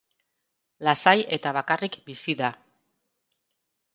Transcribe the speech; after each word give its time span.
Lasai 0.87 1.13
eta 1.37 1.51
bakarrik 1.59 1.99
bizi 2.09 2.37
da. 2.39 2.51